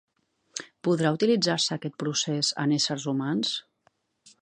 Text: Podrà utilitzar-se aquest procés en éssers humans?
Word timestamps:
Podrà 0.87 1.11
utilitzar-se 1.17 1.75
aquest 1.77 2.01
procés 2.05 2.53
en 2.65 2.77
éssers 2.79 3.09
humans? 3.15 3.57